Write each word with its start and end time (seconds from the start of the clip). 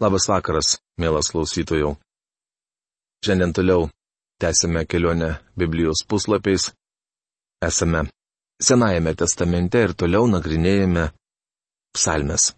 Labas 0.00 0.24
vakaras, 0.32 0.78
mielas 0.96 1.28
klausytojų. 1.28 1.90
Šiandien 3.20 3.50
toliau 3.52 3.90
tęsime 4.40 4.86
kelionę 4.88 5.34
Biblijos 5.60 6.00
puslapiais. 6.08 6.70
Esame 7.60 8.06
Senajame 8.60 9.12
testamente 9.16 9.80
ir 9.84 9.92
toliau 9.96 10.24
nagrinėjame 10.28 11.06
psalmes. 11.96 12.50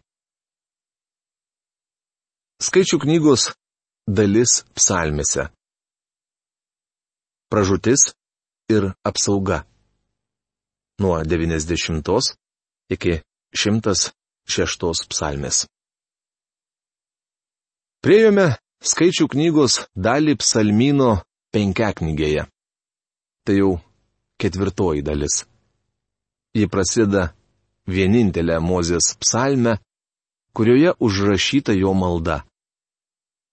Skaičių 2.63 3.01
knygos 3.05 3.49
dalis 4.07 4.57
psalmėse. 4.79 5.49
Pražutis 7.51 8.09
ir 8.71 8.89
apsauga. 9.07 9.65
Nuo 11.03 11.19
90 11.27 12.35
iki 12.95 13.19
106 13.67 15.07
psalmės. 15.11 15.67
Priejome 18.03 18.49
skaičių 18.83 19.29
knygos 19.31 19.77
dalį 19.95 20.35
psalmino 20.41 21.21
penkiaknygėje. 21.55 22.49
Tai 23.47 23.55
jau 23.55 23.77
ketvirtoji 24.43 25.05
dalis. 25.07 25.45
Ji 26.59 26.67
prasideda 26.67 27.29
vienintelę 27.87 28.59
Mozės 28.59 29.13
psalmę, 29.23 29.77
kurioje 30.51 30.97
užrašyta 30.99 31.79
jo 31.79 31.95
malda. 31.95 32.43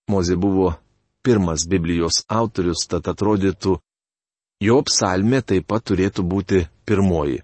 Mozė 0.10 0.34
buvo 0.42 0.74
pirmas 1.22 1.70
Biblijos 1.70 2.24
autorius, 2.26 2.88
tad 2.90 3.06
atrodytų, 3.06 3.78
jo 4.66 4.82
psalmė 4.90 5.44
taip 5.46 5.70
pat 5.70 5.86
turėtų 5.92 6.26
būti 6.26 6.66
pirmoji. 6.90 7.44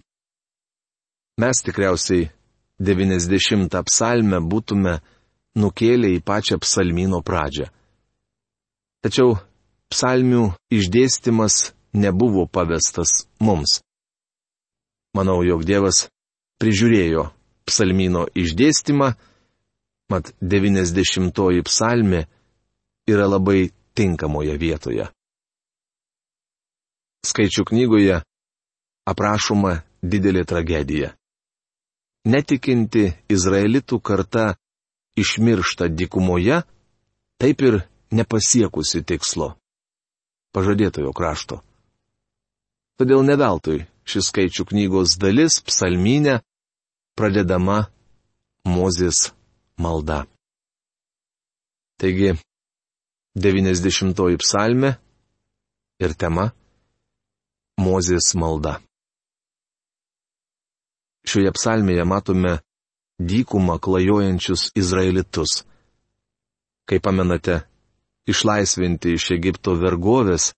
Mes 1.37 1.61
tikriausiai 1.61 2.31
90 2.81 3.83
psalmę 3.85 4.41
būtume 4.41 5.03
nukėlė 5.59 6.15
į 6.17 6.23
pačią 6.25 6.59
psalmino 6.63 7.21
pradžią. 7.25 7.69
Tačiau 9.05 9.37
psalmių 9.93 10.49
išdėstymas 10.73 11.71
nebuvo 11.95 12.45
pavestas 12.47 13.25
mums. 13.39 13.79
Manau, 15.15 15.39
jog 15.47 15.63
Dievas 15.63 16.07
prižiūrėjo 16.59 17.29
psalmino 17.69 18.25
išdėstymą, 18.35 19.13
mat 20.11 20.31
90-oji 20.41 21.63
psalmė 21.65 22.25
yra 23.09 23.27
labai 23.29 23.71
tinkamoje 23.95 24.57
vietoje. 24.59 25.07
Skaičių 27.25 27.63
knygoje 27.71 28.19
aprašoma 29.09 29.79
didelė 30.03 30.43
tragedija. 30.45 31.13
Netikinti 32.25 33.07
izraelitų 33.29 33.99
karta 34.01 34.55
išmiršta 35.15 35.87
dikumoje, 35.87 36.61
taip 37.39 37.61
ir 37.61 37.81
nepasiekusi 38.11 39.03
tikslo- 39.03 39.55
pažadėtojo 40.55 41.11
krašto. 41.15 41.61
Todėl 42.99 43.25
neveltui 43.27 43.83
šis 44.07 44.29
skaičių 44.31 44.65
knygos 44.71 45.17
dalis 45.19 45.59
psalminė 45.67 46.39
pradedama 47.15 47.87
Mozės 48.65 49.31
malda. 49.77 50.25
Taigi, 52.01 52.33
90 53.35 54.39
psalmė 54.41 54.95
ir 55.99 56.15
tema- 56.15 56.51
Mozės 57.85 58.31
malda. 58.35 58.79
Šioje 61.25 61.51
psalmėje 61.57 62.05
matome 62.05 62.59
dykumą 63.19 63.79
klajojančius 63.79 64.71
izraelitus. 64.75 65.63
Kaip 66.85 67.01
pamenate, 67.03 67.61
išlaisvinti 68.27 69.15
iš 69.15 69.31
Egipto 69.31 69.73
vergovės, 69.79 70.53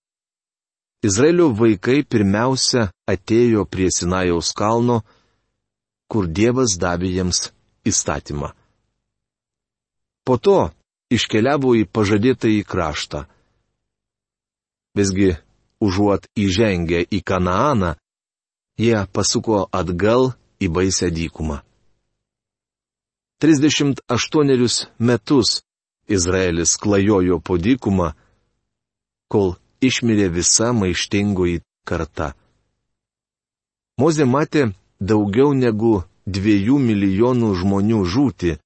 Izraelio 1.04 1.52
vaikai 1.54 2.02
pirmiausia 2.02 2.88
atėjo 3.06 3.64
prie 3.70 3.86
Sinajaus 3.94 4.50
kalno, 4.50 5.04
kur 6.10 6.26
Dievas 6.26 6.74
davė 6.74 7.12
jiems 7.14 7.52
įstatymą. 7.86 8.50
Po 10.26 10.36
to 10.42 10.58
iškeliavo 11.14 11.76
į 11.78 11.86
pažadėtą 11.94 12.50
į 12.50 12.64
kraštą. 12.66 13.22
Visgi, 14.98 15.36
užuot 15.78 16.26
įžengę 16.34 17.04
į 17.06 17.22
Kanaaną, 17.22 17.94
jie 18.82 18.98
pasuko 19.14 19.68
atgal 19.70 20.32
į 20.58 20.66
baisę 20.74 21.14
dykumą. 21.14 21.62
38 23.38 24.86
metus 24.98 25.62
Izraelis 26.08 26.76
klajojo 26.76 27.38
po 27.38 27.58
dykumą, 27.58 28.10
kol 29.30 29.54
išmirė 29.80 30.26
visa 30.32 30.72
maištingoji 30.74 31.60
karta. 31.86 32.32
Mozė 34.00 34.26
matė 34.26 34.64
daugiau 34.98 35.52
negu 35.54 36.00
dviejų 36.26 36.78
milijonų 36.82 37.52
žmonių 37.60 38.00
žūti, 38.14 38.56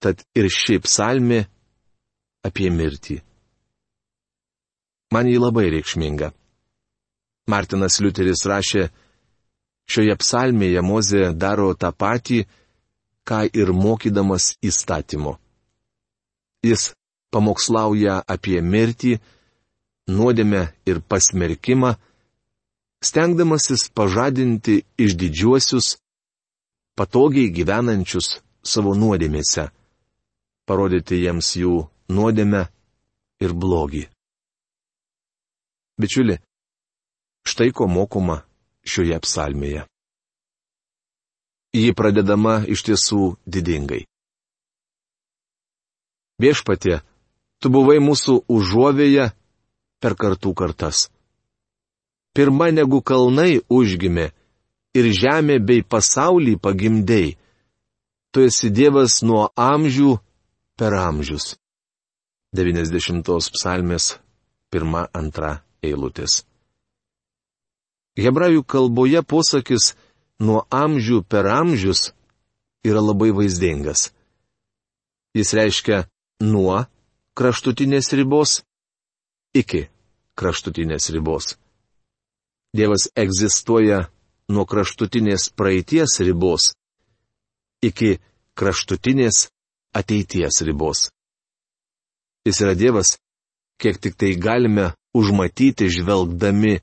tad 0.00 0.22
ir 0.38 0.48
ši 0.48 0.78
psalmė 0.86 1.44
apie 2.48 2.70
mirtį. 2.72 3.18
Man 5.12 5.28
jį 5.28 5.38
labai 5.40 5.66
reikšminga. 5.74 6.32
Martinas 7.48 7.96
Liuteris 8.00 8.44
rašė, 8.48 8.88
šioje 9.88 10.16
psalmėje 10.20 10.84
Mozė 10.84 11.32
daro 11.32 11.72
tą 11.74 11.92
patį, 11.92 12.44
ką 13.28 13.44
ir 13.60 13.72
mokydamas 13.84 14.54
įstatymu. 14.64 15.36
Jis 16.64 16.92
pamokslauja 17.32 18.22
apie 18.34 18.60
mirtį, 18.64 19.18
nuodėmę 20.08 20.62
ir 20.88 21.00
pasmerkimą, 21.10 21.92
stengdamasis 23.04 23.88
pažadinti 23.96 24.80
išdidžiuosius, 25.04 25.98
patogiai 26.96 27.52
gyvenančius 27.52 28.38
savo 28.64 28.96
nuodėmėse, 28.96 29.68
parodyti 30.66 31.20
jiems 31.24 31.52
jų 31.60 31.76
nuodėmę 32.16 32.64
ir 33.44 33.54
blogį. 33.54 34.08
Bičiuli, 36.00 36.38
štai 37.46 37.70
ko 37.76 37.86
mokoma 37.90 38.40
šioje 38.88 39.18
psalmėje 39.26 39.84
ji 41.74 41.92
pradedama 41.94 42.62
iš 42.68 42.84
tiesų 42.88 43.36
didingai. 43.46 44.06
Viešpatė, 46.38 47.00
tu 47.58 47.70
buvai 47.74 47.98
mūsų 48.00 48.40
užuovėje 48.46 49.30
per 50.00 50.14
kartų 50.14 50.54
kartas. 50.54 51.08
Pirma 52.34 52.70
negu 52.70 53.02
kalnai 53.02 53.58
užgimė 53.66 54.30
ir 54.94 55.10
žemė 55.20 55.58
bei 55.58 55.82
pasaulį 55.82 56.58
pagimdėjai. 56.62 57.36
Tu 58.30 58.44
esi 58.44 58.68
Dievas 58.70 59.22
nuo 59.24 59.48
amžių 59.56 60.18
per 60.78 60.94
amžius. 60.94 61.56
90 62.54 63.24
psalmės 63.56 64.18
1-2 64.72 65.50
eilutės. 65.84 66.44
Hebrajų 68.18 68.64
kalboje 68.64 69.22
posakis 69.22 69.92
nuo 70.38 70.64
amžių 70.70 71.22
per 71.28 71.48
amžius 71.50 72.12
yra 72.86 73.02
labai 73.02 73.30
vaizdingas. 73.34 74.10
Jis 75.36 75.52
reiškia 75.54 76.04
nuo 76.42 76.84
kraštutinės 77.38 78.12
ribos 78.18 78.62
iki 79.54 79.86
kraštutinės 80.38 81.10
ribos. 81.14 81.56
Dievas 82.74 83.08
egzistuoja 83.18 84.06
nuo 84.52 84.64
kraštutinės 84.68 85.50
praeities 85.58 86.18
ribos 86.22 86.72
iki 87.82 88.18
kraštutinės 88.58 89.48
ateities 89.94 90.62
ribos. 90.66 91.08
Jis 92.46 92.60
yra 92.64 92.74
Dievas, 92.78 93.16
kiek 93.82 93.98
tik 94.00 94.16
tai 94.18 94.34
galime 94.34 94.92
užmatyti 95.14 95.88
žvelgdami 95.92 96.78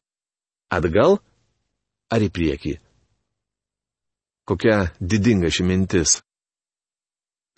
atgal 0.71 1.19
ar 2.11 2.21
į 2.21 2.29
priekį. 2.31 2.73
Kokia 4.45 4.91
didinga 4.99 5.49
ši 5.49 5.63
mintis. 5.65 6.19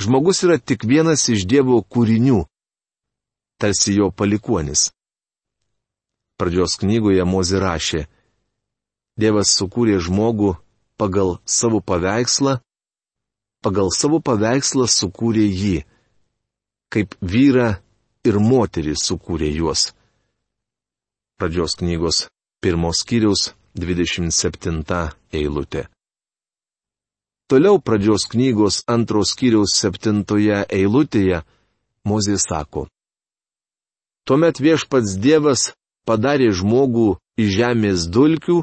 Žmogus 0.02 0.44
yra 0.46 0.58
tik 0.58 0.86
vienas 0.88 1.26
iš 1.34 1.44
Dievo 1.50 1.82
kūrinių, 1.82 2.46
tarsi 3.60 3.98
jo 3.98 4.12
palikuonis. 4.14 4.92
Pradžios 6.38 6.78
knygoje 6.80 7.26
Mozi 7.26 7.58
rašė, 7.60 8.06
Dievas 9.18 9.56
sukūrė 9.58 9.98
žmogų 10.06 10.54
pagal 11.02 11.40
savo 11.50 11.82
paveikslą, 11.82 12.60
pagal 13.66 13.90
savo 13.90 14.22
paveikslą 14.22 14.86
sukūrė 14.86 15.48
jį, 15.50 15.78
kaip 16.94 17.18
vyra 17.22 17.82
ir 18.24 18.38
moterį 18.38 18.94
sukūrė 19.02 19.50
juos. 19.58 19.90
Pradžios 21.42 21.76
knygos 21.82 22.28
pirmos 22.62 23.02
skyriaus 23.02 23.52
27 23.74 24.84
eilutė. 25.34 25.88
Toliau 27.48 27.80
pradžios 27.80 28.28
knygos 28.28 28.82
antros 28.92 29.32
kiriaus 29.40 29.72
septintoje 29.80 30.66
eilutėje 30.68 31.46
Mozė 32.08 32.36
sako. 32.40 32.88
Tuomet 34.28 34.60
viešpats 34.60 35.16
Dievas 35.24 35.70
padarė 36.08 36.50
žmogų 36.56 37.14
iš 37.40 37.54
žemės 37.56 38.08
dulkių 38.12 38.58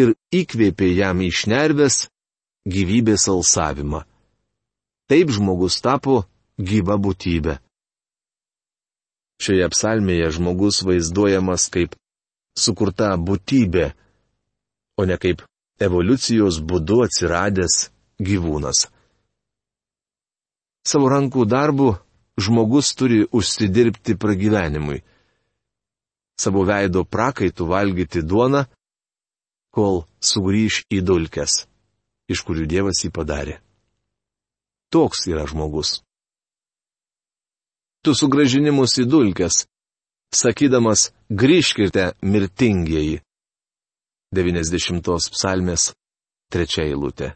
ir 0.00 0.14
įkvėpė 0.40 0.88
jam 0.96 1.20
išnervęs 1.24 2.06
gyvybės 2.68 3.28
alsavimą. 3.32 4.02
Taip 5.08 5.32
žmogus 5.36 5.80
tapo 5.84 6.22
gyva 6.56 6.96
būtybė. 7.00 7.58
Šioje 9.40 9.68
psalmėje 9.72 10.32
žmogus 10.36 10.80
vaizduojamas 10.84 11.68
kaip 11.72 11.94
sukurta 12.56 13.12
būtybė, 13.20 13.92
o 14.98 15.04
ne 15.04 15.16
kaip 15.20 15.44
evoliucijos 15.84 16.58
būdu 16.64 17.04
atsiradęs 17.06 17.78
gyvūnas. 18.18 18.86
Savo 20.88 21.10
rankų 21.12 21.44
darbu 21.48 21.92
žmogus 22.40 22.94
turi 22.96 23.24
užsidirbti 23.32 24.16
pragyvenimui. 24.16 25.02
Savo 26.38 26.62
veido 26.64 27.02
prakaitų 27.04 27.66
valgyti 27.66 28.22
duoną, 28.22 28.64
kol 29.74 30.04
sugrįž 30.22 30.84
į 30.94 31.02
dulkes, 31.02 31.64
iš 32.30 32.44
kurių 32.46 32.66
Dievas 32.70 33.02
jį 33.04 33.10
padarė. 33.14 33.56
Toks 34.94 35.26
yra 35.28 35.44
žmogus. 35.50 35.98
Tu 38.06 38.14
sugražinimus 38.14 38.94
į 39.02 39.08
dulkes, 39.10 39.66
sakydamas, 40.32 41.10
grįžkite 41.28 42.12
mirtingieji. 42.22 43.18
90 44.34 45.32
psalmės 45.34 45.90
trečia 46.52 46.86
eilutė. 46.86 47.34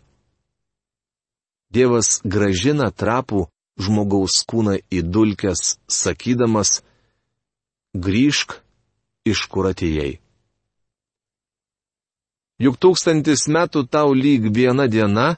Dievas 1.73 2.21
gražina 2.25 2.91
trapų 2.93 3.47
žmogaus 3.81 4.43
kūną 4.49 4.77
į 4.93 5.01
dulkes, 5.09 5.79
sakydamas, 5.89 6.83
grįžk, 7.97 8.59
iš 9.25 9.47
kur 9.49 9.71
atėjai. 9.71 10.19
Juk 12.63 12.77
tūkstantis 12.79 13.49
metų 13.49 13.87
tau 13.91 14.13
lyg 14.15 14.47
viena 14.55 14.87
diena, 14.87 15.33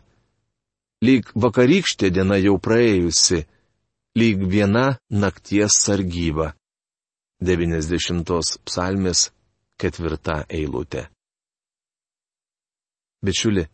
lyg 1.05 1.31
vakarykštė 1.39 2.11
diena 2.13 2.37
jau 2.43 2.59
praėjusi, 2.59 3.45
lyg 4.19 4.43
viena 4.51 4.99
nakties 5.09 5.79
sargyba. 5.87 6.53
90 7.45 8.59
psalmės 8.65 9.29
ketvirta 9.81 10.45
eilutė. 10.49 11.09
Bičiuli, 13.25 13.65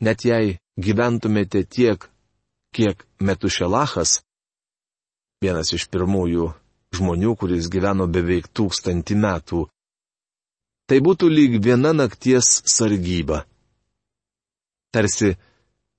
net 0.00 0.24
jei 0.24 0.58
gyventumėte 0.80 1.64
tiek, 1.68 2.08
kiek 2.72 3.04
Metušelachas, 3.20 4.22
vienas 5.42 5.72
iš 5.76 5.88
pirmųjų 5.92 6.52
žmonių, 6.96 7.36
kuris 7.36 7.68
gyveno 7.72 8.06
beveik 8.08 8.48
tūkstantį 8.52 9.16
metų, 9.20 9.66
tai 10.88 11.00
būtų 11.04 11.28
lyg 11.32 11.58
viena 11.64 11.92
nakties 11.96 12.62
sargyba. 12.68 13.44
Tarsi 14.92 15.36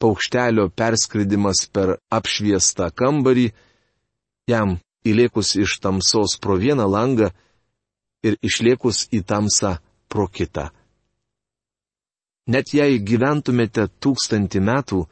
paukštelio 0.01 0.69
perskridimas 0.69 1.65
per 1.73 1.97
apšviestą 2.13 2.91
kambarį, 2.93 3.47
jam 4.49 4.77
įliekus 5.07 5.55
iš 5.57 5.79
tamsos 5.83 6.37
pro 6.41 6.57
vieną 6.59 6.85
langą 6.89 7.31
ir 8.23 8.37
išliekus 8.41 9.07
į 9.11 9.23
tamsą 9.27 9.77
pro 10.07 10.27
kitą. 10.27 10.69
Net 12.47 12.73
jei 12.75 12.99
gyventumėte 12.99 13.87
tūkstantį 14.03 14.59
metų, 14.67 15.05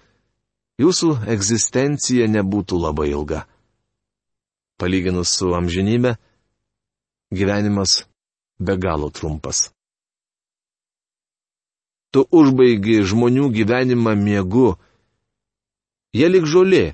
jūsų 0.83 1.11
egzistencija 1.31 2.27
nebūtų 2.27 2.79
labai 2.81 3.07
ilga. 3.13 3.45
Palyginus 4.75 5.31
su 5.37 5.53
amžinybė, 5.55 6.17
gyvenimas 7.31 8.01
be 8.59 8.75
galo 8.75 9.07
trumpas. 9.09 9.69
Tu 12.11 12.25
užbaigi 12.27 12.99
žmonių 13.07 13.47
gyvenimą 13.55 14.17
miegu, 14.19 14.73
jie 16.11 16.27
lik 16.27 16.43
žolė, 16.43 16.85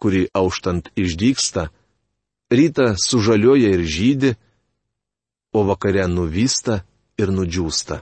kuri 0.00 0.24
auštant 0.32 0.88
išdyksta, 0.96 1.68
rytą 2.48 2.94
sužalioja 2.96 3.74
ir 3.76 3.84
žydi, 3.84 4.32
o 5.52 5.68
vakare 5.68 6.08
nuvysta 6.08 6.80
ir 7.20 7.28
nudžiūsta. 7.36 8.00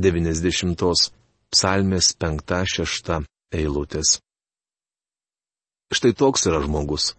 90 0.00 1.10
psalmės 1.52 2.14
5-6 2.16 3.24
eilutės. 3.52 4.18
Štai 5.92 6.12
toks 6.14 6.46
yra 6.48 6.60
žmogus. 6.64 7.14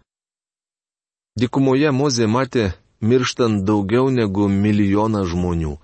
Dikumoje 1.38 1.92
Mozė 1.92 2.26
matė 2.26 2.72
mirštant 3.00 3.62
daugiau 3.68 4.10
negu 4.10 4.48
milijoną 4.48 5.22
žmonių. 5.28 5.76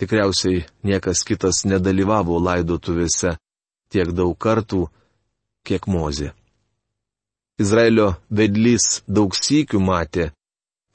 Tikriausiai 0.00 0.64
niekas 0.86 1.24
kitas 1.28 1.64
nedalyvavo 1.68 2.38
laidotuvėse 2.40 3.36
tiek 3.92 4.12
daug 4.16 4.36
kartų, 4.36 4.88
kiek 5.66 5.86
Mozė. 5.86 6.32
Izraelio 7.60 8.14
vedlys 8.30 9.02
daug 9.06 9.34
sykių 9.36 9.80
matė, 9.84 10.30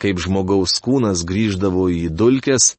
kaip 0.01 0.19
žmogaus 0.19 0.79
kūnas 0.81 1.21
grįždavo 1.27 1.89
į 1.93 2.09
dulkes 2.09 2.73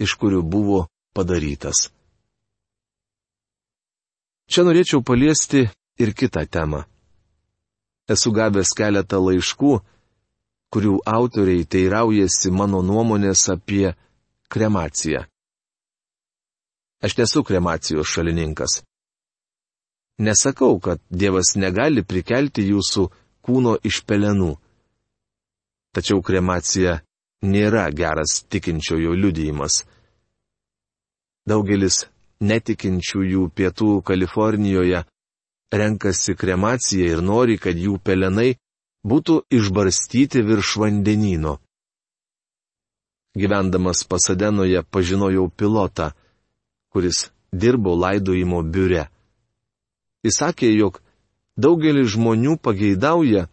iš 0.00 0.16
kurių 0.20 0.42
buvo 0.42 0.86
padarytas. 1.14 1.90
Čia 4.50 4.64
norėčiau 4.66 5.04
paliesti 5.06 5.66
ir 6.02 6.14
kitą 6.16 6.42
temą. 6.50 6.82
Esu 8.10 8.32
gavęs 8.34 8.72
keletą 8.74 9.20
laiškų, 9.22 9.72
kurių 10.74 10.94
autoriai 11.06 11.66
teiraujasi 11.74 12.50
mano 12.50 12.80
nuomonės 12.82 13.44
apie 13.54 13.92
kremaciją. 14.50 15.26
Aš 17.00 17.16
nesu 17.20 17.44
kremacijos 17.46 18.10
šalininkas. 18.10 18.82
Nesakau, 20.20 20.80
kad 20.84 21.00
Dievas 21.08 21.54
negali 21.56 22.02
prikelti 22.04 22.66
jūsų 22.68 23.06
kūno 23.46 23.78
iš 23.88 24.02
pelenų. 24.04 24.52
Tačiau 25.96 26.20
kremacija 26.22 26.98
nėra 27.42 27.88
geras 27.90 28.42
tikinčiojo 28.48 29.14
liudijimas. 29.16 29.84
Daugelis 31.48 32.04
netikinčiųjų 32.40 33.48
pietų 33.56 34.02
Kalifornijoje 34.06 35.04
renkasi 35.72 36.34
kremaciją 36.34 37.14
ir 37.14 37.22
nori, 37.22 37.56
kad 37.58 37.76
jų 37.76 37.98
pelenai 38.04 38.54
būtų 39.06 39.40
išbarstyti 39.50 40.42
virš 40.44 40.76
vandenino. 40.82 41.58
Gyvendamas 43.36 44.02
Pasadenoje 44.04 44.82
pažinojau 44.82 45.48
pilotą, 45.48 46.10
kuris 46.90 47.30
dirbo 47.52 47.94
laidojimo 47.94 48.62
biure. 48.62 49.06
Jis 50.26 50.40
sakė, 50.42 50.68
jog 50.74 51.00
daugelis 51.56 52.10
žmonių 52.16 52.58
pageidauja, 52.58 53.46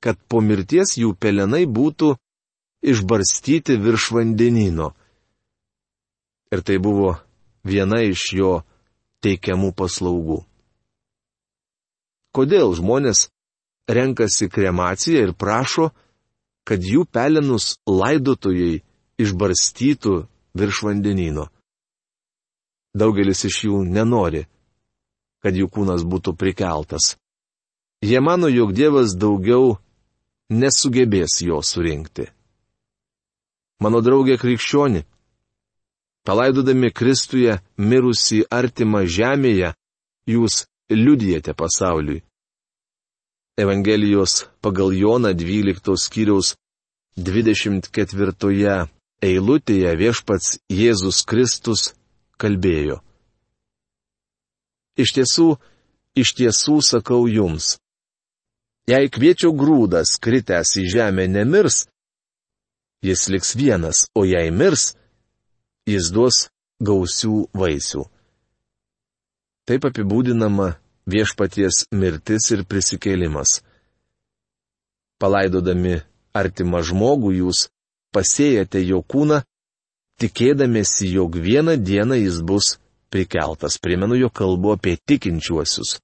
kad 0.00 0.18
po 0.28 0.40
mirties 0.40 0.96
jų 0.96 1.12
pelenai 1.20 1.66
būtų 1.66 2.16
išbarstyti 2.82 3.76
virš 3.80 4.10
vandenino. 4.16 4.92
Ir 6.52 6.62
tai 6.62 6.78
buvo 6.78 7.16
viena 7.66 8.02
iš 8.06 8.30
jo 8.36 8.52
teikiamų 9.24 9.72
paslaugų. 9.74 10.42
Kodėl 12.36 12.74
žmonės 12.76 13.28
renkasi 13.88 14.50
kremaciją 14.52 15.24
ir 15.26 15.32
prašo, 15.32 15.90
kad 16.66 16.82
jų 16.82 17.06
pelenus 17.08 17.76
laidotojai 17.88 18.82
išbarstytų 19.22 20.16
virš 20.58 20.82
vandenino? 20.86 21.48
Daugelis 22.96 23.44
iš 23.48 23.64
jų 23.66 23.82
nenori, 23.88 24.46
kad 25.42 25.56
jų 25.56 25.68
kūnas 25.72 26.04
būtų 26.04 26.36
prikeltas. 26.36 27.16
Jie 28.04 28.20
mano, 28.20 28.48
jog 28.52 28.72
Dievas 28.76 29.16
daugiau 29.16 29.78
nesugebės 30.52 31.40
jo 31.42 31.60
surinkti. 31.64 32.28
Mano 33.80 34.00
draugė 34.00 34.38
krikščioni, 34.40 35.02
palaidodami 36.26 36.90
Kristuje 36.90 37.58
mirusį 37.76 38.46
artimą 38.50 39.04
žemėje, 39.04 39.74
jūs 40.26 40.64
liudijate 40.90 41.52
pasauliui. 41.54 42.22
Evangelijos 43.56 44.46
pagal 44.60 44.92
Joną 44.92 45.32
12 45.32 45.96
skyriaus 45.96 46.56
24 47.16 48.88
eilutėje 49.24 49.92
viešpats 49.96 50.58
Jėzus 50.68 51.22
Kristus 51.24 51.94
kalbėjo. 52.36 53.00
Iš 54.96 55.12
tiesų, 55.16 55.48
iš 56.16 56.32
tiesų 56.36 56.80
sakau 56.84 57.24
jums. 57.28 57.76
Jei 58.88 59.08
kviečio 59.08 59.50
grūdas 59.52 60.16
kritęs 60.22 60.76
į 60.80 60.84
žemę 60.92 61.26
nemirs, 61.28 61.86
jis 63.02 63.28
liks 63.32 63.54
vienas, 63.56 64.06
o 64.14 64.24
jei 64.24 64.50
mirs, 64.50 64.94
jis 65.86 66.10
duos 66.14 66.46
gausių 66.82 67.46
vaisių. 67.56 68.04
Taip 69.66 69.86
apibūdinama 69.88 70.74
viešpaties 71.10 71.86
mirtis 71.90 72.50
ir 72.54 72.64
prisikėlimas. 72.68 73.60
Palaidodami 75.18 76.00
artimą 76.36 76.82
žmogų 76.84 77.32
jūs 77.40 77.66
pasėjate 78.14 78.82
jo 78.84 79.00
kūną, 79.02 79.40
tikėdamėsi, 80.20 81.08
jog 81.16 81.38
vieną 81.40 81.76
dieną 81.80 82.18
jis 82.20 82.40
bus 82.46 82.76
prikeltas. 83.12 83.78
Primenu, 83.82 84.16
jo 84.16 84.30
kalbu 84.30 84.76
apie 84.76 84.96
tikinčiuosius. 85.08 85.96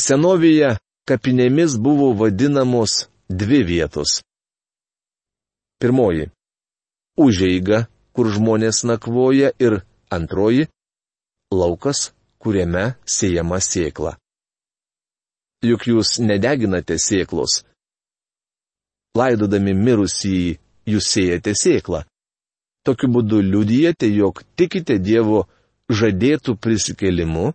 Senovėje 0.00 0.76
kapinėmis 1.08 1.76
buvo 1.80 2.12
vadinamos 2.18 3.06
dvi 3.28 3.62
vietos. 3.64 4.20
Pirmoji- 5.80 6.30
užeiga, 7.26 7.86
kur 8.16 8.30
žmonės 8.32 8.84
nakvoja 8.88 9.50
ir 9.60 9.82
antroji- 10.10 10.68
laukas, 11.60 12.12
kuriame 12.40 12.94
siejama 13.04 13.58
sėkla. 13.60 14.16
Juk 15.62 15.86
jūs 15.90 16.18
nedeginate 16.20 16.96
sėklos. 16.96 17.64
Laidodami 19.16 19.74
mirusį, 19.74 20.58
jūs 20.86 21.08
siejate 21.12 21.52
sėklą. 21.52 22.04
Tokiu 22.84 23.08
būdu 23.14 23.40
liudijate, 23.42 24.08
jog 24.14 24.44
tikite 24.56 24.98
Dievo 24.98 25.46
žadėtų 25.90 26.56
prisikelimu 26.56 27.52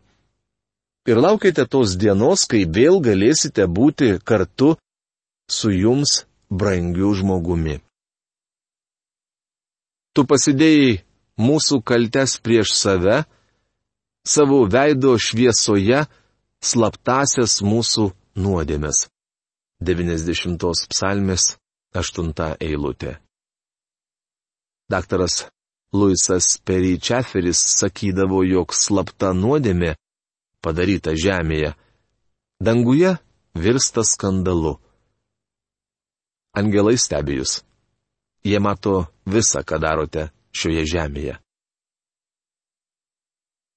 ir 1.08 1.18
laukite 1.18 1.66
tos 1.66 1.96
dienos, 1.96 2.46
kai 2.46 2.66
vėl 2.66 3.00
galėsite 3.02 3.66
būti 3.66 4.20
kartu 4.24 4.76
su 5.50 5.72
jums 5.72 6.26
brangiu 6.52 7.14
žmogumi. 7.16 7.80
Tu 10.12 10.26
pasidėjai 10.28 10.98
mūsų 11.40 11.80
kaltes 11.88 12.36
prieš 12.44 12.74
save, 12.76 13.22
savo 14.28 14.66
veido 14.68 15.16
šviesoje 15.16 16.04
slaptasias 16.62 17.62
mūsų 17.64 18.12
nuodėmes. 18.36 19.08
90 19.82 20.62
psalmės 20.92 21.56
8 21.98 22.34
eilutė. 22.62 23.18
Daktaras 24.92 25.48
Luisas 25.94 26.60
Peryčeferis 26.64 27.64
sakydavo, 27.80 28.44
jog 28.44 28.76
slapta 28.76 29.32
nuodėmė 29.34 29.96
padaryta 30.62 31.16
žemėje, 31.16 31.74
danguje 32.62 33.16
virsta 33.56 34.04
skandalu. 34.06 34.78
Angelai 36.56 36.98
stebėjus. 37.00 37.62
Jie 38.44 38.60
mato 38.60 39.06
visą, 39.26 39.62
ką 39.64 39.78
darote 39.82 40.30
šioje 40.54 40.86
žemėje. 40.94 41.38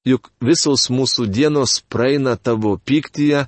Juk 0.04 0.28
visos 0.44 0.90
mūsų 0.92 1.26
dienos 1.33 1.78
praeina 1.88 2.37
tavo 2.37 2.76
pyktyje, 2.76 3.47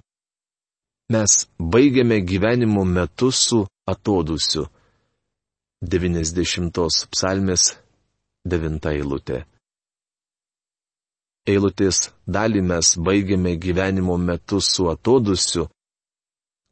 mes 1.13 1.33
baigiame 1.61 2.21
gyvenimo 2.25 2.85
metus 2.85 3.43
su 3.49 3.67
atodusiu. 3.89 4.65
90 5.85 6.81
psalmės 7.13 7.77
9 8.49 8.89
eilutė. 8.95 9.45
Eilutės 11.47 11.99
dalį 12.27 12.63
mes 12.71 12.95
baigiame 12.99 13.53
gyvenimo 13.61 14.17
metu 14.19 14.59
su 14.61 14.89
atodusiu. 14.91 15.69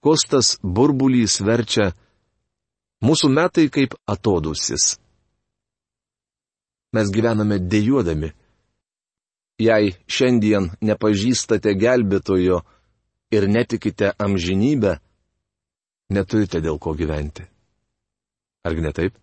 Kostas 0.03 0.57
burbulys 0.63 1.37
verčia 1.45 1.93
mūsų 3.05 3.31
metai 3.33 3.69
kaip 3.73 3.97
atodusis. 4.09 4.95
Mes 6.95 7.11
gyvename 7.11 7.59
dėjuodami. 7.59 8.31
Jei 9.61 9.95
šiandien 10.11 10.71
nepažįstate 10.83 11.75
gelbėtojo 11.79 12.61
ir 13.35 13.47
netikite 13.51 14.13
amžinybę, 14.19 14.97
neturite 16.15 16.61
dėl 16.63 16.79
ko 16.83 16.95
gyventi. 16.99 17.47
Argi 18.67 18.83
ne 18.83 18.93
taip? 18.97 19.15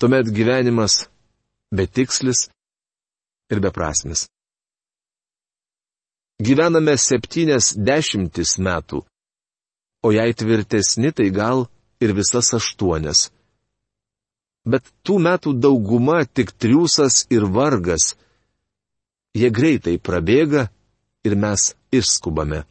Tuomet 0.00 0.28
gyvenimas 0.34 1.06
betikslis 1.72 2.48
ir 3.52 3.60
beprasmis. 3.64 4.26
Gyvename 6.44 6.96
septynias 6.98 7.72
dešimtis 7.78 8.56
metų, 8.58 9.04
o 10.04 10.10
jei 10.12 10.34
tvirtesni, 10.34 11.12
tai 11.14 11.30
gal 11.30 11.68
ir 12.04 12.12
visas 12.16 12.52
aštuonias. 12.58 13.30
Bet 14.64 14.86
tų 15.04 15.18
metų 15.26 15.54
dauguma 15.60 16.22
tik 16.24 16.52
triūsas 16.56 17.24
ir 17.32 17.44
vargas. 17.52 18.14
Jie 19.36 19.50
greitai 19.50 19.98
prabėga 19.98 20.68
ir 21.24 21.36
mes 21.36 21.72
išskubame. 21.92 22.64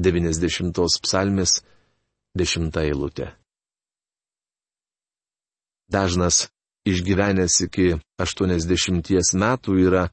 90 0.00 0.80
psalmės 1.04 1.60
10 2.38 2.78
eilutė. 2.82 3.30
Dažnas 5.90 6.46
išgyvenęs 6.88 7.60
iki 7.66 7.88
80 8.18 9.34
metų 9.42 9.76
yra 9.86 10.04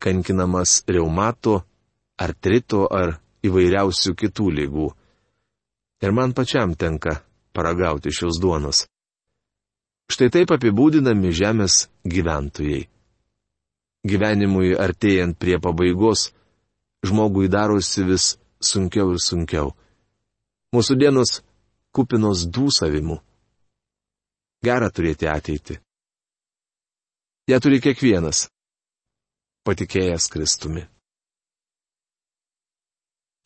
kankinamas 0.00 0.80
reumato, 0.88 1.60
artrito 2.16 2.86
ar 2.88 3.18
įvairiausių 3.44 4.14
kitų 4.22 4.46
lygų. 4.58 4.88
Ir 6.00 6.14
man 6.16 6.32
pačiam 6.32 6.72
tenka 6.78 7.18
paragauti 7.52 8.12
šios 8.14 8.40
duonos. 8.42 8.86
Štai 10.10 10.30
taip 10.34 10.50
apibūdinami 10.56 11.30
žemės 11.30 11.86
gyventojai. 12.02 12.88
Gyvenimui 14.10 14.74
artėjant 14.74 15.36
prie 15.38 15.58
pabaigos, 15.62 16.30
žmogui 17.06 17.50
darosi 17.52 18.04
vis 18.08 18.26
sunkiau 18.60 19.12
ir 19.14 19.20
sunkiau. 19.22 19.74
Mūsų 20.74 20.96
dienos 20.98 21.40
kupinos 21.94 22.46
dūsavimų 22.50 23.18
gera 24.64 24.90
turėti 24.90 25.28
ateitį. 25.30 25.78
Ja 27.50 27.58
turi 27.58 27.80
kiekvienas, 27.82 28.46
patikėjęs 29.66 30.28
Kristumi. 30.30 30.84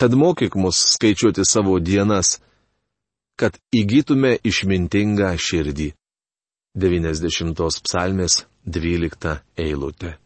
Tad 0.00 0.16
mokyk 0.18 0.56
mus 0.58 0.80
skaičiuoti 0.96 1.44
savo 1.46 1.78
dienas, 1.80 2.40
kad 3.40 3.58
įgytume 3.74 4.36
išmintingą 4.44 5.34
širdį. 5.38 5.92
90 6.74 7.82
psalmės 7.86 8.44
12 8.66 9.36
eilutė. 9.62 10.16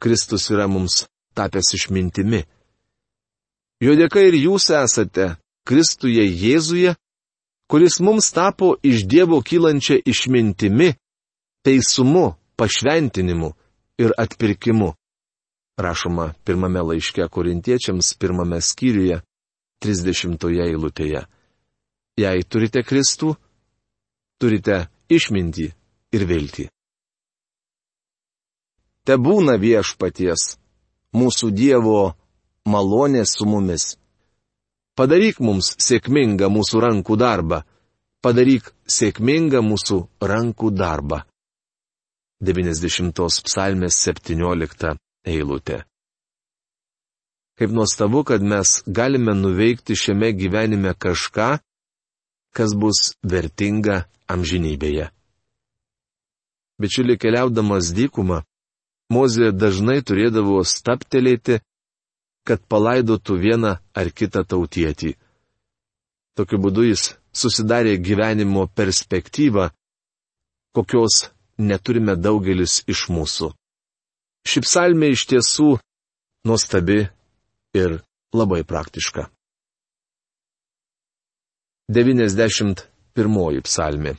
Kristus 0.00 0.48
yra 0.52 0.64
mums 0.68 1.04
tapęs 1.36 1.74
išmintimi. 1.76 2.40
Jo 3.84 3.92
dėka 3.96 4.24
ir 4.24 4.36
jūs 4.40 4.70
esate 4.72 5.34
Kristuje 5.68 6.24
Jėzuje 6.24 6.94
kuris 7.70 8.00
mums 8.00 8.32
tapo 8.32 8.74
iš 8.82 9.06
Dievo 9.06 9.38
kylančia 9.42 10.00
išmintimi, 10.06 10.94
teisumu, 11.62 12.34
pašventinimu 12.56 13.52
ir 13.98 14.10
atpirkimu. 14.18 14.94
Rašoma 15.78 16.32
pirmame 16.44 16.82
laiške 16.82 17.28
korintiečiams 17.30 18.14
pirmame 18.18 18.58
skyriuje, 18.60 19.20
30 19.80 20.48
eilutėje. 20.66 21.24
Jei 22.20 22.42
turite 22.44 22.82
Kristų, 22.84 23.34
turite 24.40 24.82
išmintį 25.08 25.70
ir 26.16 26.26
viltį. 26.28 26.66
Te 29.08 29.16
būna 29.16 29.56
viešpaties, 29.56 30.58
mūsų 31.16 31.50
Dievo 31.56 32.12
malonė 32.68 33.24
su 33.26 33.48
mumis 33.48 33.94
Padaryk 35.00 35.38
mums 35.40 35.70
sėkmingą 35.80 36.50
mūsų 36.52 36.80
rankų 36.84 37.16
darbą. 37.16 37.62
Padaryk 38.20 38.66
sėkmingą 38.84 39.62
mūsų 39.64 39.96
rankų 40.20 40.72
darbą. 40.76 41.22
90 42.44 43.22
psalmės 43.46 43.96
17 44.04 44.92
eilutė. 45.24 45.78
Kaip 47.60 47.72
nuostabu, 47.76 48.24
kad 48.24 48.42
mes 48.42 48.80
galime 48.88 49.34
nuveikti 49.36 49.92
šiame 50.02 50.32
gyvenime 50.32 50.94
kažką, 50.96 51.58
kas 52.56 52.72
bus 52.72 53.12
vertinga 53.22 54.06
amžinybėje. 54.32 55.10
Bičiuli 56.80 57.18
keliaudamas 57.20 57.92
dykumą, 57.92 58.40
Mozė 59.10 59.50
dažnai 59.50 59.98
turėdavo 60.06 60.60
staptelėti 60.62 61.56
kad 62.46 62.62
palaidotų 62.68 63.36
vieną 63.44 63.72
ar 63.94 64.10
kitą 64.16 64.44
tautietį. 64.48 65.14
Tokiu 66.38 66.60
būdu 66.62 66.86
jis 66.88 67.02
susidarė 67.36 67.96
gyvenimo 68.00 68.66
perspektyvą, 68.78 69.68
kokios 70.74 71.28
neturime 71.58 72.16
daugelis 72.16 72.80
iš 72.90 73.08
mūsų. 73.12 73.52
Ši 74.48 74.62
psalmė 74.64 75.12
iš 75.14 75.26
tiesų 75.30 75.70
nuostabi 76.48 77.04
ir 77.74 78.00
labai 78.34 78.62
praktiška. 78.64 79.30
91 81.90 83.62
psalmė. 83.66 84.14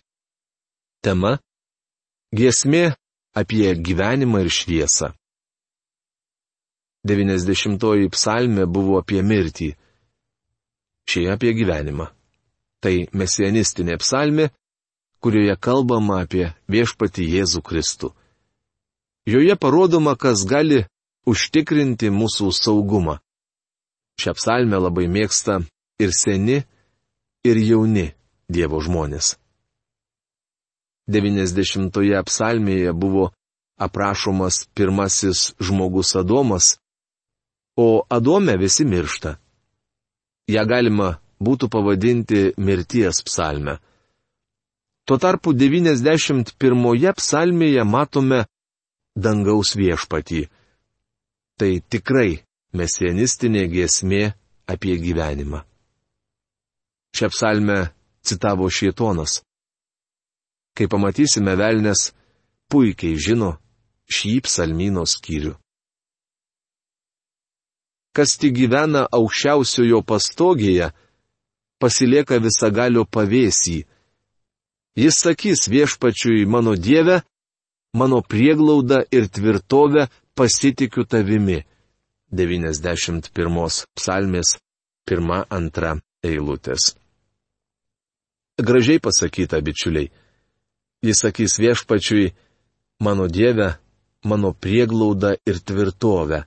Tema- 1.01 1.39
Giesmė 2.37 2.95
apie 3.33 3.75
gyvenimą 3.75 4.41
ir 4.43 4.49
šviesą. 4.51 5.13
90 7.07 8.09
psalmė 8.11 8.65
buvo 8.67 8.99
apie 8.99 9.21
mirtį. 9.23 9.71
Šie 11.09 11.31
apie 11.31 11.53
gyvenimą. 11.57 12.11
Tai 12.81 13.07
mesianistinė 13.13 13.97
psalmė, 13.97 14.49
kurioje 15.21 15.55
kalbama 15.57 16.21
apie 16.25 16.53
viešpati 16.69 17.25
Jėzų 17.35 17.61
Kristų. 17.65 18.11
Joje 19.25 19.55
parodoma, 19.55 20.15
kas 20.17 20.45
gali 20.49 20.85
užtikrinti 21.29 22.09
mūsų 22.09 22.51
saugumą. 22.51 23.19
Šią 24.19 24.33
psalmę 24.37 24.79
labai 24.81 25.07
mėgsta 25.07 25.61
ir 26.01 26.11
seni, 26.15 26.61
ir 27.43 27.57
jauni 27.57 28.11
Dievo 28.51 28.81
žmonės. 28.83 29.37
90-oje 31.11 32.19
psalmėje 32.27 32.91
buvo 32.93 33.29
aprašomas 33.81 34.65
pirmasis 34.75 35.53
žmogus 35.59 36.15
Adomas, 36.19 36.77
o 37.77 38.03
Adome 38.09 38.57
visi 38.57 38.85
miršta. 38.85 39.37
Ja 40.51 40.65
galima 40.67 41.15
būtų 41.41 41.69
pavadinti 41.71 42.51
mirties 42.57 43.23
psalme. 43.25 43.79
Tuo 45.07 45.17
tarpu 45.17 45.53
91 45.57 47.13
psalmėje 47.17 47.83
matome 47.87 48.45
dangaus 49.15 49.73
viešpatį. 49.75 50.45
Tai 51.57 51.71
tikrai 51.89 52.41
mesianistinė 52.77 53.65
giesmė 53.71 54.23
apie 54.71 54.97
gyvenimą. 55.01 55.63
Šią 57.15 57.31
psalmę 57.33 57.79
citavo 58.23 58.69
Šietonas. 58.71 59.41
Kai 60.75 60.87
pamatysime 60.87 61.57
velnės, 61.59 62.11
puikiai 62.71 63.17
žino 63.19 63.57
šį 64.11 64.37
psalmino 64.47 65.03
skyrių 65.07 65.57
kas 68.15 68.35
tik 68.39 68.55
gyvena 68.57 69.05
aukščiausiojo 69.17 70.01
pastogėje, 70.07 70.91
pasilieka 71.81 72.39
visagalio 72.43 73.05
pavėsį. 73.07 73.77
Jis 74.99 75.19
sakys 75.23 75.67
viešpačiui 75.71 76.45
mano 76.45 76.75
Dieve, 76.75 77.21
mano 77.95 78.19
prieglauda 78.21 79.05
ir 79.11 79.29
tvirtovė 79.31 80.09
pasitikiu 80.35 81.07
tavimi. 81.07 81.61
91 82.31 83.85
psalmės 83.97 84.55
1-2 85.09 85.99
eilutės. 86.23 86.93
Gražiai 88.61 89.01
pasakyta, 89.03 89.59
bičiuliai. 89.61 90.11
Jis 91.01 91.23
sakys 91.25 91.57
viešpačiui, 91.59 92.31
mano 93.01 93.25
Dieve, 93.27 93.73
mano 94.23 94.53
prieglauda 94.53 95.33
ir 95.49 95.59
tvirtovė. 95.59 96.43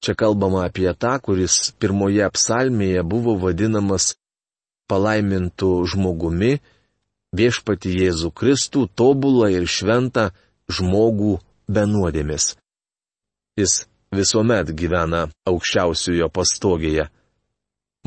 Čia 0.00 0.16
kalbama 0.16 0.64
apie 0.66 0.90
tą, 0.96 1.14
kuris 1.22 1.70
pirmoje 1.78 2.26
psalmėje 2.34 3.04
buvo 3.06 3.36
vadinamas 3.38 4.14
palaimintų 4.90 5.70
žmogumi, 5.92 6.56
viešpati 7.36 7.92
Jėzų 8.00 8.32
Kristų, 8.34 8.88
tobulą 8.98 9.52
ir 9.54 9.68
šventą 9.68 10.30
žmogų 10.72 11.36
be 11.70 11.84
nuodėmis. 11.86 12.56
Jis 13.60 13.84
visuomet 14.14 14.72
gyvena 14.76 15.26
aukščiausiojo 15.48 16.28
pastogėje. 16.34 17.08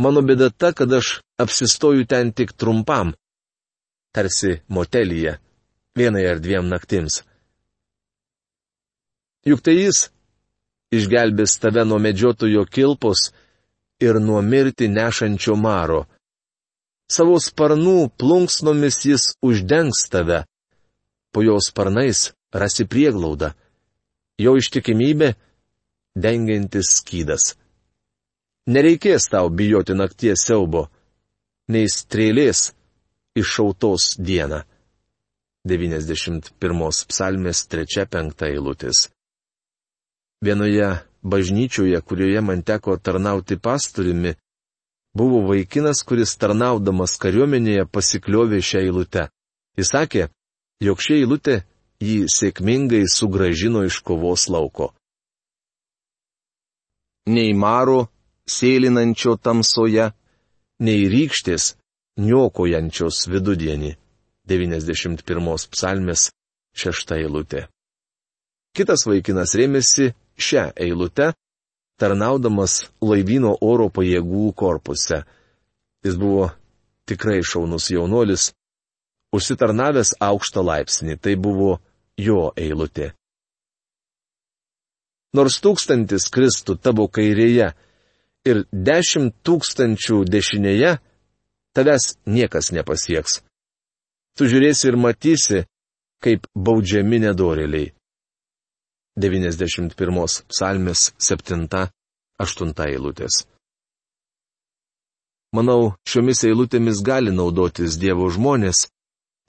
Mano 0.03 0.23
bėda 0.25 0.49
ta, 0.49 0.73
kad 0.73 0.91
aš 0.93 1.19
apsistoju 1.39 2.07
ten 2.09 2.31
tik 2.33 2.55
trumpam, 2.57 3.13
tarsi 4.13 4.59
motelyje, 4.67 5.37
vienai 5.97 6.25
ar 6.31 6.41
dviem 6.41 6.67
naktims. 6.69 7.21
Juk 9.45 9.61
tai 9.61 9.75
jis 9.77 10.07
išgelbės 10.93 11.57
tave 11.61 11.83
nuo 11.85 11.99
medžiotojo 11.99 12.63
kilpos 12.69 13.31
ir 14.03 14.19
nuo 14.21 14.41
mirti 14.41 14.87
nešančio 14.87 15.55
maro. 15.59 16.03
Savo 17.11 17.37
sparnų 17.41 18.09
plunksnomis 18.17 19.01
jis 19.05 19.25
uždengs 19.43 20.07
tave. 20.09 20.43
Po 21.33 21.43
jo 21.43 21.57
sparnais 21.61 22.31
rasi 22.53 22.85
prieglaudą. 22.89 23.51
Jo 24.39 24.55
ištikimybė- 24.57 25.33
dengiantis 26.15 26.97
skydas. 26.99 27.53
Nereikės 28.67 29.27
tau 29.31 29.49
bijoti 29.49 29.95
nakties 29.97 30.45
siaubo, 30.47 30.87
nei 31.67 31.89
strėlės 31.91 32.71
iššautos 33.35 34.13
dieną. 34.19 34.63
91 35.67 36.51
psalmės 37.09 37.65
3-5 37.71 38.45
eilutės. 38.49 39.07
Vienoje 40.43 40.89
bažnyčioje, 41.23 42.01
kurioje 42.01 42.41
man 42.43 42.63
teko 42.67 42.97
tarnauti 42.99 43.55
pastoriumi, 43.55 44.35
buvo 45.15 45.39
vaikinas, 45.47 46.03
kuris 46.03 46.35
tarnaudamas 46.35 47.15
kariuomenėje 47.21 47.85
pasikliovė 47.87 48.59
šią 48.59 48.81
eilutę. 48.87 49.29
Jis 49.79 49.93
sakė, 49.95 50.27
jog 50.83 50.99
ši 50.99 51.21
eilutė 51.21 51.61
jį 52.03 52.25
sėkmingai 52.27 53.05
sugražino 53.07 53.85
iš 53.87 54.01
kovos 54.03 54.49
lauko. 54.51 54.91
Nei 57.25 57.53
maro, 57.55 58.09
sėlinančio 58.49 59.37
tamsoje, 59.39 60.09
nei 60.83 61.05
rykštės, 61.07 61.73
niokojančios 62.19 63.27
vidudienį. 63.31 63.93
91 64.43 65.69
psalmės 65.71 66.27
6 66.75 67.13
eilutė. 67.15 67.67
Kitas 68.75 69.05
vaikinas 69.07 69.53
rėmėsi 69.55 70.09
šią 70.35 70.65
eilutę, 70.75 71.29
tarnaudamas 72.01 72.89
laivyno 72.99 73.53
oro 73.61 73.87
pajėgų 73.87 74.49
korpuse. 74.59 75.21
Jis 76.03 76.19
buvo 76.19 76.49
tikrai 77.07 77.39
šaunus 77.39 77.87
jaunuolis, 77.93 78.49
užsitarnavęs 79.31 80.17
aukštą 80.19 80.65
laipsnį, 80.67 81.15
tai 81.23 81.37
buvo 81.39 81.77
jo 82.19 82.49
eilutė. 82.59 83.13
Nors 85.33 85.57
tūkstantis 85.65 86.27
kristų 86.33 86.77
tavo 86.77 87.07
kairėje 87.09 87.71
ir 88.45 88.61
dešimt 88.71 89.33
tūkstančių 89.47 90.21
dešinėje, 90.29 90.97
tavęs 91.73 92.13
niekas 92.29 92.69
nepasieks. 92.75 93.39
Tu 94.37 94.49
žiūrėsi 94.49 94.89
ir 94.91 94.97
matysi, 94.97 95.63
kaip 96.23 96.45
baudžiami 96.53 97.23
nedorėliai. 97.25 97.91
91 99.17 99.93
psalmės 100.49 101.11
7-8 101.21 102.85
eilutės. 102.87 103.43
Manau, 105.53 105.93
šiomis 106.09 106.41
eilutėmis 106.49 107.03
gali 107.05 107.29
naudotis 107.29 107.99
Dievo 108.01 108.25
žmonės 108.33 108.87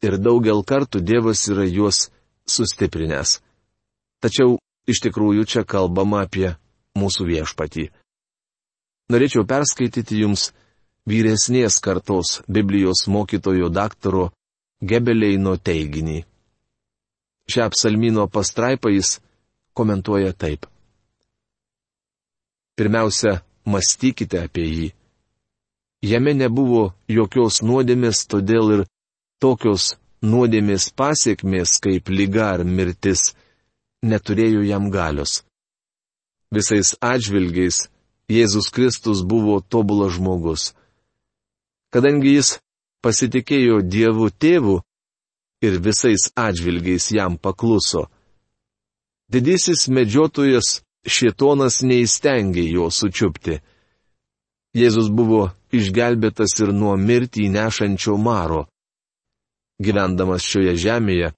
ir 0.05 0.19
daugel 0.21 0.61
kartų 0.69 1.01
Dievas 1.01 1.47
yra 1.49 1.65
juos 1.65 2.11
sustiprinęs. 2.45 3.39
Tačiau 4.21 4.59
iš 4.91 5.01
tikrųjų 5.07 5.45
čia 5.49 5.65
kalbama 5.65 6.25
apie 6.27 6.55
mūsų 6.99 7.27
viešpatį. 7.31 7.89
Norėčiau 9.13 9.45
perskaityti 9.49 10.23
jums 10.23 10.51
vyresnės 11.09 11.81
kartos 11.85 12.41
Biblijos 12.49 13.05
mokytojo 13.09 13.69
daktaro 13.69 14.31
Gebeleino 14.81 15.57
teiginį. 15.57 16.23
Šią 17.49 17.69
psalmino 17.75 18.25
pastraipą 18.33 18.93
jis 18.95 19.19
komentuoja 19.77 20.33
taip. 20.33 20.65
Pirmiausia, 22.75 23.43
mąstykite 23.69 24.41
apie 24.47 24.65
jį. 24.65 24.89
Jame 26.05 26.35
nebuvo 26.37 26.93
jokios 27.09 27.61
nuodėmės, 27.63 28.25
todėl 28.29 28.73
ir 28.77 28.83
tokios 29.41 29.95
nuodėmės 30.25 30.91
pasiekmės 30.97 31.79
kaip 31.85 32.09
lyga 32.09 32.51
ar 32.57 32.65
mirtis 32.65 33.33
neturėjo 34.11 34.63
jam 34.69 34.91
galios. 34.93 35.43
Visais 36.55 36.95
atžvilgiais 37.01 37.87
Jėzus 38.31 38.71
Kristus 38.73 39.23
buvo 39.27 39.59
tobulas 39.61 40.15
žmogus. 40.17 40.73
Kadangi 41.93 42.37
jis 42.39 42.59
pasitikėjo 43.05 43.83
Dievu 43.85 44.31
tėvu 44.31 44.79
ir 45.65 45.81
visais 45.85 46.31
atžvilgiais 46.37 47.11
jam 47.13 47.37
pakluso, 47.37 48.07
Didysis 49.33 49.89
medžiotojas 49.89 50.83
šietonas 51.09 51.81
neįstengė 51.83 52.65
jo 52.71 52.91
sučiupti. 52.93 53.61
Jėzus 54.77 55.09
buvo 55.09 55.49
išgelbėtas 55.75 56.55
ir 56.61 56.73
nuo 56.77 56.95
mirtį 57.01 57.49
nešančio 57.55 58.17
maro. 58.21 58.65
Gyvendamas 59.81 60.45
šioje 60.45 60.75
žemėje, 60.85 61.33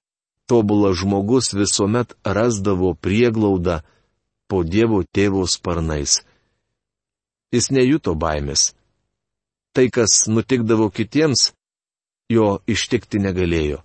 tobulas 0.47 0.97
žmogus 1.01 1.53
visuomet 1.53 2.15
rasdavo 2.23 2.93
prieglaudą 2.95 3.81
po 4.47 4.63
Dievo 4.63 5.03
tėvo 5.03 5.43
sparnais. 5.47 6.23
Jis 7.51 7.69
nejuto 7.71 8.15
baimės. 8.15 8.71
Tai, 9.75 9.85
kas 9.93 10.25
nutikdavo 10.31 10.87
kitiems, 10.89 11.51
jo 12.31 12.57
ištikti 12.67 13.19
negalėjo. 13.23 13.83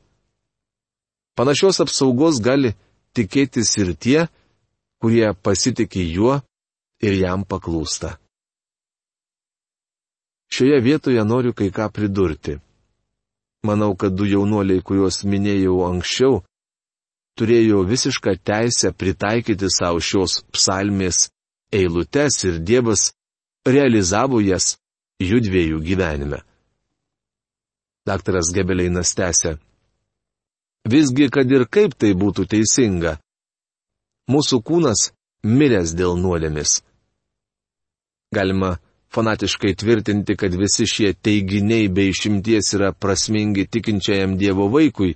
Panašios 1.36 1.82
apsaugos 1.84 2.40
gali 2.44 2.72
tikėtis 3.16 3.74
ir 3.82 3.94
tie, 3.96 4.18
kurie 5.02 5.32
pasitikė 5.34 6.02
juo 6.14 6.40
ir 7.02 7.16
jam 7.18 7.44
paklūsta. 7.44 8.16
Šioje 10.52 10.78
vietoje 10.84 11.22
noriu 11.24 11.54
kai 11.56 11.70
ką 11.72 11.88
pridurti. 11.90 12.58
Manau, 13.64 13.94
kad 13.96 14.12
du 14.12 14.26
jaunuoliai, 14.28 14.82
kuriuos 14.84 15.22
minėjau 15.24 15.78
anksčiau, 15.86 16.42
turėjo 17.38 17.82
visišką 17.88 18.36
teisę 18.44 18.92
pritaikyti 18.92 19.70
savo 19.72 20.00
šios 20.00 20.42
psalmės 20.52 21.28
eilutes 21.72 22.44
ir 22.48 22.60
Dievas 22.60 23.10
realizavo 23.66 24.40
jas 24.42 24.76
jų 25.22 25.40
dviejų 25.46 25.80
gyvenime. 25.86 26.42
Daktaras 28.06 28.50
Gebeleinas 28.54 29.14
tęsė. 29.14 29.56
Visgi, 30.90 31.28
kad 31.30 31.50
ir 31.54 31.68
kaip 31.70 31.94
tai 31.94 32.10
būtų 32.18 32.48
teisinga, 32.50 33.16
mūsų 34.30 34.58
kūnas 34.66 35.12
miręs 35.46 35.94
dėl 35.94 36.18
nuodėmis. 36.18 36.80
Galima 38.34 38.78
fanatiškai 39.14 39.76
tvirtinti, 39.78 40.34
kad 40.36 40.54
visi 40.58 40.88
šie 40.88 41.12
teiginiai 41.14 41.86
bei 41.92 42.10
išimties 42.10 42.72
yra 42.74 42.90
prasmingi 42.92 43.68
tikinčiajam 43.68 44.34
Dievo 44.40 44.66
vaikui, 44.72 45.14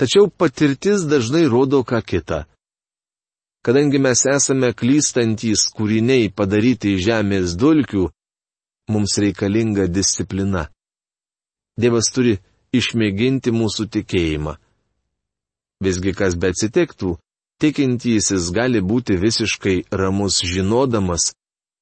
tačiau 0.00 0.28
patirtis 0.30 1.06
dažnai 1.10 1.46
rodo 1.48 1.82
ką 1.84 2.00
kitą. 2.02 2.44
Kadangi 3.64 3.98
mes 3.98 4.20
esame 4.30 4.70
klystantys 4.78 5.66
kūriniai 5.74 6.30
padaryti 6.30 6.94
iš 6.94 7.00
žemės 7.08 7.56
dulkių, 7.58 8.04
mums 8.92 9.16
reikalinga 9.18 9.88
disciplina. 9.90 10.68
Dievas 11.76 12.12
turi 12.14 12.36
išmėginti 12.72 13.50
mūsų 13.50 13.88
tikėjimą. 13.96 14.54
Visgi 15.84 16.12
kas 16.16 16.36
be 16.40 16.52
atsitiktų, 16.54 17.16
tikintysis 17.60 18.52
gali 18.54 18.80
būti 18.80 19.18
visiškai 19.20 19.76
ramus 19.90 20.38
žinodamas, 20.46 21.32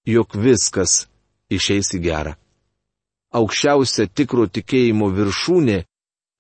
jog 0.08 0.34
viskas 0.34 1.04
išeis 1.52 1.92
į 1.94 2.00
gerą. 2.08 2.34
Aukščiausia 3.34 4.06
tikro 4.08 4.46
tikėjimo 4.46 5.10
viršūnė 5.14 5.78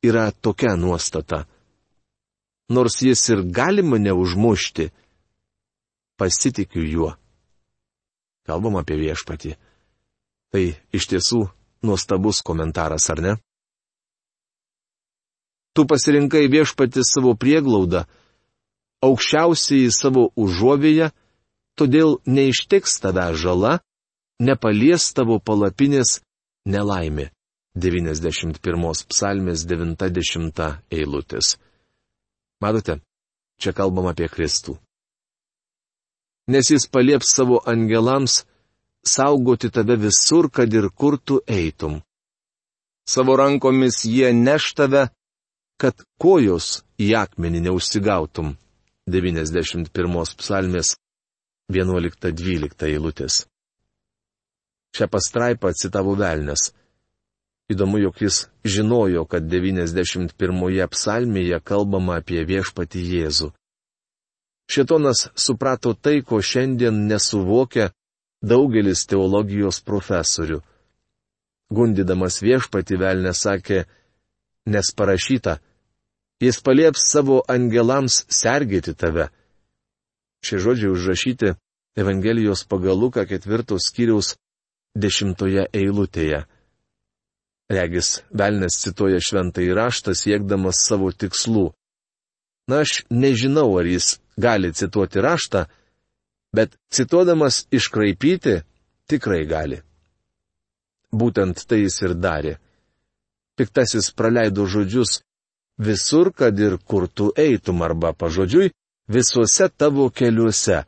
yra 0.08 0.30
tokia 0.32 0.76
nuostata. 0.78 1.44
Nors 2.68 3.02
jis 3.02 3.28
ir 3.28 3.42
gali 3.52 3.82
mane 3.82 4.12
užmušti, 4.12 4.88
pasitikiu 6.16 6.84
juo. 6.88 7.10
Kalbam 8.48 8.78
apie 8.80 8.96
viešpatį. 9.00 9.54
Tai 10.52 10.64
iš 10.94 11.08
tiesų 11.10 11.40
nuostabus 11.84 12.40
komentaras, 12.44 13.08
ar 13.12 13.20
ne? 13.24 13.32
Tu 15.74 15.82
pasirinkai 15.90 16.46
viešpatį 16.52 17.02
savo 17.02 17.34
prieglaudą, 17.34 18.04
aukščiausiai 19.02 19.90
savo 19.92 20.28
užuovėje, 20.38 21.10
todėl 21.74 22.20
neištiks 22.30 23.00
tave 23.02 23.26
žala, 23.34 23.80
nepalies 24.38 25.10
tavo 25.16 25.40
palapinės 25.40 26.20
nelaimė. 26.64 27.30
91 27.74 29.08
psalmės 29.10 29.64
90 29.66 30.68
eilutės. 30.94 31.56
Matote, 32.64 32.96
čia 33.60 33.74
kalbam 33.76 34.08
apie 34.08 34.30
Kristų. 34.32 34.78
Nes 36.48 36.70
jis 36.72 36.86
palieps 36.88 37.34
savo 37.36 37.58
angelams 37.68 38.42
saugoti 39.04 39.68
tave 39.68 39.96
visur, 40.00 40.48
kad 40.48 40.72
ir 40.72 40.88
kur 40.88 41.18
tu 41.20 41.40
eitum. 41.44 42.00
Savo 43.04 43.36
rankomis 43.36 44.04
jie 44.08 44.32
neš 44.32 44.72
tave, 44.80 45.02
kad 45.80 46.04
kojos 46.20 46.80
į 46.96 47.12
akmenį 47.20 47.66
neužsigautum. 47.66 48.54
91 49.12 50.38
psalmės 50.40 50.94
11-12 51.68 52.88
eilutės. 52.88 53.42
Šią 54.96 55.10
pastraipą 55.12 55.74
citavo 55.76 56.14
Velnes. 56.16 56.70
Įdomu, 57.72 57.98
jog 57.98 58.20
jis 58.20 58.44
žinojo, 58.64 59.24
kad 59.24 59.46
91 59.48 60.88
psalmėje 60.92 61.60
kalbama 61.64 62.18
apie 62.20 62.44
viešpati 62.44 63.00
Jėzų. 63.00 63.52
Šitonas 64.68 65.28
suprato 65.36 65.94
tai, 65.94 66.20
ko 66.20 66.40
šiandien 66.40 67.06
nesuvokia 67.08 67.90
daugelis 68.44 69.06
teologijos 69.08 69.80
profesorių. 69.80 70.60
Gundydamas 71.72 72.42
viešpati 72.44 73.00
Velnes 73.00 73.40
sakė, 73.46 73.84
nes 74.68 74.92
parašyta, 74.96 75.58
jis 76.44 76.60
palieps 76.60 77.04
savo 77.08 77.40
angelams 77.48 78.24
sergėti 78.28 78.92
tave. 78.92 79.30
Šie 80.44 80.60
žodžiai 80.60 80.92
užrašyti 80.92 81.54
Evangelijos 81.96 82.64
pagal 82.68 82.98
Luką 83.00 83.24
ketvirtos 83.24 83.88
skyriaus 83.88 84.34
dešimtoje 84.98 85.68
eilutėje. 85.72 86.44
Regis, 87.72 88.20
velnės 88.30 88.76
cituoja 88.82 89.20
šventą 89.24 89.64
įraštą 89.64 90.12
siekdamas 90.16 90.82
savo 90.84 91.10
tikslų. 91.12 91.70
Na, 92.68 92.82
aš 92.84 93.04
nežinau, 93.10 93.70
ar 93.80 93.88
jis 93.88 94.18
gali 94.40 94.72
cituoti 94.72 95.20
raštą, 95.24 95.64
bet 96.56 96.76
cituodamas 96.92 97.64
iškraipyti 97.72 98.60
tikrai 99.08 99.44
gali. 99.48 99.80
Būtent 101.14 101.64
tai 101.68 101.84
jis 101.84 102.00
ir 102.02 102.14
darė. 102.18 102.56
Piktasis 103.56 104.10
praleido 104.12 104.66
žodžius 104.66 105.20
visur, 105.78 106.32
kad 106.32 106.58
ir 106.58 106.76
kur 106.78 107.06
tu 107.08 107.30
eitum 107.36 107.84
arba 107.86 108.12
pažodžiui, 108.12 108.72
visuose 109.08 109.68
tavo 109.78 110.10
keliuose 110.10 110.82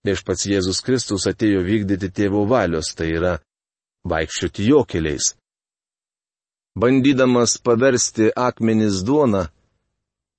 Viešpats 0.00 0.46
Jėzus 0.48 0.78
Kristus 0.80 1.26
atėjo 1.28 1.60
vykdyti 1.60 2.08
tėvo 2.08 2.46
valios, 2.48 2.94
tai 2.96 3.10
yra 3.18 3.34
vaikščioti 4.08 4.68
jo 4.70 4.80
keliais. 4.88 5.34
Bandydamas 6.80 7.58
paversti 7.64 8.26
akmenis 8.36 9.02
duoną, 9.06 9.42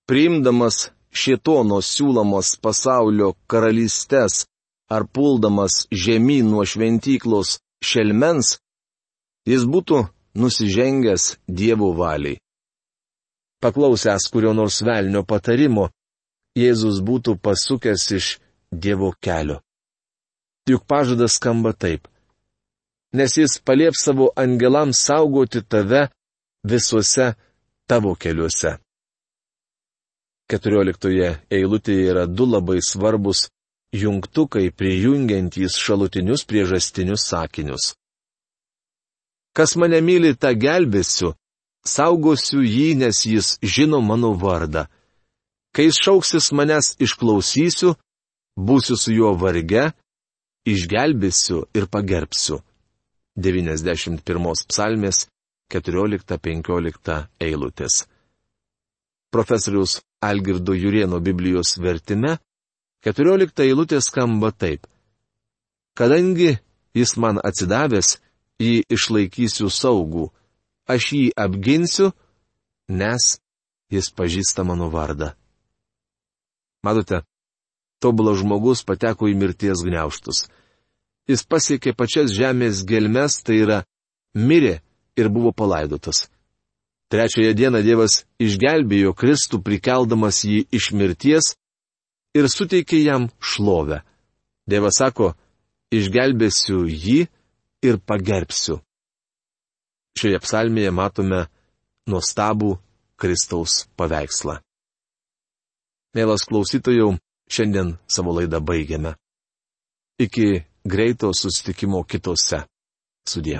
priimdamas 0.10 0.78
šitono 1.22 1.78
siūlomos 1.86 2.56
pasaulio 2.64 3.28
karalystės 3.52 4.46
ar 4.96 5.06
puldamas 5.16 5.76
žemyn 6.04 6.48
nuo 6.52 6.64
šventyklos 6.72 7.60
šelmens, 7.90 8.56
jis 9.52 9.68
būtų 9.74 10.00
nusižengęs 10.42 11.26
Dievo 11.60 11.92
valiai. 12.00 12.40
Paklausęs 13.62 14.26
kurio 14.34 14.54
nors 14.58 14.80
velnio 14.88 15.22
patarimo, 15.32 15.92
Jėzus 16.58 17.04
būtų 17.10 17.36
pasukęs 17.46 18.08
iš 18.18 18.32
Dievo 18.72 19.12
kelio. 19.22 19.60
Juk 20.70 20.88
pažadas 20.90 21.38
skamba 21.38 21.76
taip. 21.78 22.08
Nes 23.14 23.38
jis 23.38 23.60
palieps 23.62 24.02
savo 24.08 24.32
angelams 24.44 25.04
saugoti 25.06 25.62
tave 25.62 26.08
visuose 26.64 27.34
tavo 27.88 28.16
keliuose. 28.16 28.78
Keturioliktoje 30.52 31.30
eilutėje 31.52 32.08
yra 32.12 32.26
du 32.28 32.46
labai 32.46 32.80
svarbus 32.84 33.48
jungtukai 33.96 34.70
prijungiantys 34.72 35.78
šalutinius 35.80 36.46
priežastinius 36.48 37.28
sakinius. 37.28 37.94
Kas 39.56 39.76
mane 39.76 40.00
myli, 40.04 40.32
tą 40.36 40.54
gelbėsiu, 40.56 41.34
saugosiu 41.84 42.62
jį, 42.64 42.96
nes 43.04 43.26
jis 43.28 43.58
žino 43.64 44.00
mano 44.02 44.32
vardą. 44.40 44.86
Kai 45.76 45.90
jis 45.90 46.00
šauksis 46.04 46.52
manęs 46.56 46.96
išklausysiu, 47.04 47.96
būsiu 48.56 48.96
su 49.00 49.12
juo 49.16 49.34
varge, 49.36 49.92
išgelbėsiu 50.68 51.66
ir 51.76 51.88
pagerbsiu. 51.92 52.62
91 53.40 54.68
psalmės 54.68 55.28
14-15 55.72 57.18
eilutės. 57.40 58.06
Profesorius 59.32 60.02
Algirdo 60.22 60.76
Jurieno 60.76 61.22
Biblijos 61.24 61.78
vertime 61.80 62.38
14 63.06 63.64
eilutė 63.66 64.02
skamba 64.04 64.52
taip. 64.52 64.86
Kadangi 65.98 66.58
jis 66.94 67.16
man 67.18 67.40
atsidavęs, 67.44 68.20
jį 68.62 68.84
išlaikysiu 68.92 69.72
saugų, 69.72 70.28
aš 70.92 71.08
jį 71.16 71.26
apginsiu, 71.40 72.12
nes 72.92 73.38
jis 73.92 74.12
pažįsta 74.12 74.66
mano 74.68 74.92
vardą. 74.94 75.32
Matote, 76.84 77.24
tobulas 78.02 78.40
žmogus 78.42 78.84
pateko 78.86 79.30
į 79.32 79.36
mirties 79.38 79.84
gniauštus. 79.86 80.48
Jis 81.30 81.44
pasiekė 81.46 81.94
pačias 81.96 82.34
žemės 82.34 82.84
gelmes, 82.88 83.40
tai 83.46 83.62
yra 83.64 83.84
mirė 84.36 84.80
ir 85.22 85.30
buvo 85.30 85.52
palaidotas. 85.54 86.28
Trečiąją 87.12 87.54
dieną 87.60 87.82
Dievas 87.84 88.24
išgelbėjo 88.40 89.12
Kristų 89.20 89.60
prikeldamas 89.66 90.44
jį 90.48 90.64
iš 90.72 90.92
mirties 90.96 91.54
ir 92.38 92.48
suteikė 92.48 93.02
jam 93.04 93.28
šlovę. 93.40 94.02
Dievas 94.68 95.02
sako, 95.02 95.34
išgelbėsiu 95.92 96.86
jį 96.88 97.26
ir 97.84 98.00
pagerbsiu. 98.08 98.80
Šioje 100.16 100.40
psalmėje 100.44 100.92
matome 100.96 101.42
nuostabų 102.08 102.78
Kristaus 103.20 103.84
paveikslą. 104.00 104.60
Mielas 106.16 106.44
klausytojų, 106.48 107.16
Šiandien 107.52 107.98
savo 108.08 108.32
laidą 108.32 108.62
baigiame. 108.64 109.16
Iki 110.20 110.64
greito 110.88 111.32
susitikimo 111.36 112.04
kitose. 112.04 112.64
Sudie. 113.28 113.60